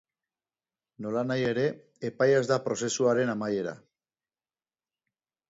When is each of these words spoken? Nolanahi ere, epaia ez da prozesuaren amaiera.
Nolanahi 1.05 1.45
ere, 1.49 1.65
epaia 2.09 2.39
ez 2.41 2.47
da 2.53 2.59
prozesuaren 2.69 3.33
amaiera. 3.35 3.77